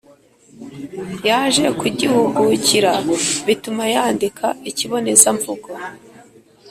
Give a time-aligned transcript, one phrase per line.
[1.27, 2.91] yaje kugihugukira
[3.47, 5.69] bituma yandika ikibonezamvugo